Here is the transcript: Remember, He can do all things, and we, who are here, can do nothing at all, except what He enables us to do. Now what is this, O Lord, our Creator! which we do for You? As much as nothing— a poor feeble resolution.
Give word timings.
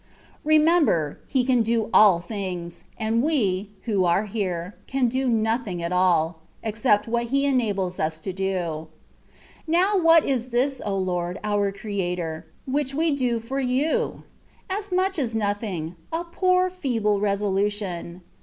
Remember, 0.43 1.19
He 1.27 1.43
can 1.45 1.61
do 1.61 1.91
all 1.93 2.19
things, 2.21 2.83
and 2.97 3.21
we, 3.21 3.69
who 3.83 4.03
are 4.03 4.25
here, 4.25 4.73
can 4.87 5.07
do 5.07 5.27
nothing 5.27 5.79
at 5.83 5.91
all, 5.91 6.39
except 6.63 7.07
what 7.07 7.25
He 7.25 7.45
enables 7.45 7.99
us 7.99 8.19
to 8.21 8.33
do. 8.33 8.87
Now 9.67 9.95
what 9.99 10.25
is 10.25 10.47
this, 10.49 10.81
O 10.83 10.97
Lord, 10.97 11.39
our 11.43 11.71
Creator! 11.71 12.47
which 12.65 12.95
we 12.95 13.11
do 13.15 13.39
for 13.39 13.59
You? 13.59 14.23
As 14.71 14.91
much 14.91 15.19
as 15.19 15.35
nothing— 15.35 15.95
a 16.11 16.23
poor 16.23 16.71
feeble 16.71 17.19
resolution. 17.19 18.23